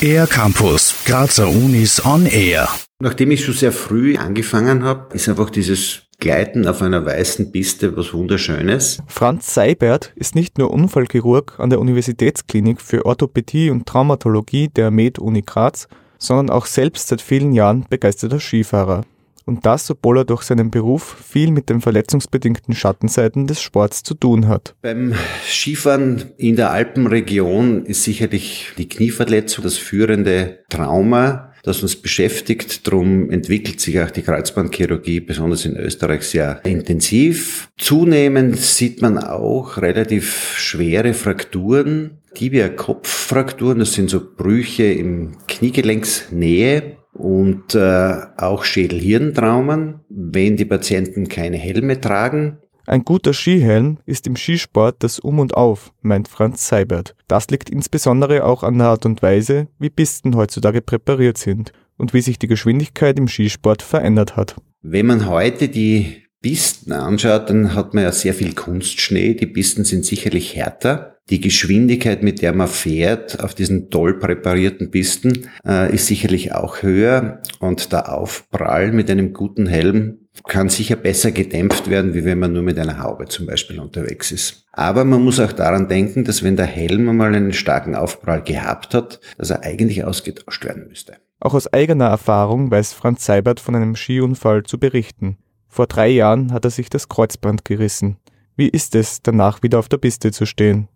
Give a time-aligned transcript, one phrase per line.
[0.00, 2.68] Air Campus, Grazer Unis on Air.
[3.00, 7.96] Nachdem ich schon sehr früh angefangen habe, ist einfach dieses Gleiten auf einer weißen Piste
[7.96, 9.02] was Wunderschönes.
[9.06, 15.42] Franz Seibert ist nicht nur Unfallchirurg an der Universitätsklinik für Orthopädie und Traumatologie der Med-Uni
[15.42, 15.88] Graz,
[16.18, 19.04] sondern auch selbst seit vielen Jahren begeisterter Skifahrer.
[19.46, 24.14] Und das, obwohl er durch seinen Beruf viel mit den verletzungsbedingten Schattenseiten des Sports zu
[24.14, 24.74] tun hat.
[24.82, 25.14] Beim
[25.46, 32.88] Skifahren in der Alpenregion ist sicherlich die Knieverletzung das führende Trauma, das uns beschäftigt.
[32.88, 37.68] Darum entwickelt sich auch die Kreuzbandchirurgie, besonders in Österreich, sehr intensiv.
[37.78, 47.74] Zunehmend sieht man auch relativ schwere Frakturen, Tibia-Kopffrakturen, das sind so Brüche im Kniegelenksnähe und
[47.74, 52.58] äh, auch Schädel-Hirntraumen, wenn die Patienten keine Helme tragen.
[52.86, 57.16] Ein guter Skihelm ist im Skisport das Um und Auf, meint Franz Seibert.
[57.26, 62.14] Das liegt insbesondere auch an der Art und Weise, wie Pisten heutzutage präpariert sind und
[62.14, 64.56] wie sich die Geschwindigkeit im Skisport verändert hat.
[64.82, 69.34] Wenn man heute die Pisten anschaut, dann hat man ja sehr viel Kunstschnee.
[69.34, 71.15] Die Pisten sind sicherlich härter.
[71.28, 76.82] Die Geschwindigkeit, mit der man fährt auf diesen toll präparierten Pisten, äh, ist sicherlich auch
[76.82, 82.38] höher und der Aufprall mit einem guten Helm kann sicher besser gedämpft werden, wie wenn
[82.38, 84.66] man nur mit einer Haube zum Beispiel unterwegs ist.
[84.70, 88.94] Aber man muss auch daran denken, dass wenn der Helm einmal einen starken Aufprall gehabt
[88.94, 91.16] hat, dass er eigentlich ausgetauscht werden müsste.
[91.40, 95.38] Auch aus eigener Erfahrung weiß Franz Seibert von einem Skiunfall zu berichten.
[95.66, 98.16] Vor drei Jahren hat er sich das Kreuzband gerissen.
[98.54, 100.88] Wie ist es, danach wieder auf der Piste zu stehen?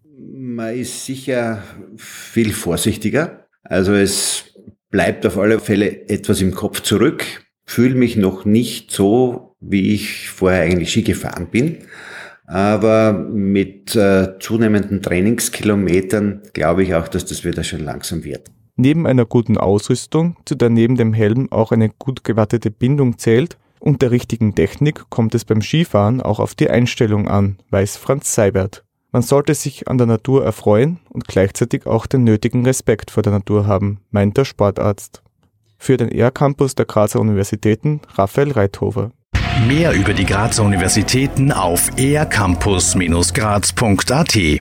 [0.60, 1.62] Man ist sicher
[1.96, 3.46] viel vorsichtiger.
[3.62, 4.52] Also es
[4.90, 7.24] bleibt auf alle Fälle etwas im Kopf zurück.
[7.64, 11.78] Fühle mich noch nicht so, wie ich vorher eigentlich Ski gefahren bin.
[12.44, 18.50] Aber mit äh, zunehmenden Trainingskilometern glaube ich auch, dass das wieder schon langsam wird.
[18.76, 23.56] Neben einer guten Ausrüstung, zu der neben dem Helm auch eine gut gewartete Bindung zählt,
[23.78, 28.34] und der richtigen Technik kommt es beim Skifahren auch auf die Einstellung an, weiß Franz
[28.34, 28.84] Seibert.
[29.12, 33.32] Man sollte sich an der Natur erfreuen und gleichzeitig auch den nötigen Respekt vor der
[33.32, 35.22] Natur haben, meint der Sportarzt.
[35.78, 39.10] Für den ER-Campus der Grazer Universitäten Raphael Reithofer.
[39.66, 44.60] Mehr über die Grazer Universitäten auf ercampus-graz.at